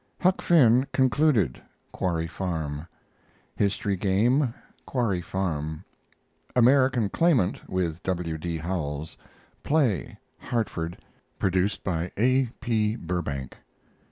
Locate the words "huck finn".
0.21-0.87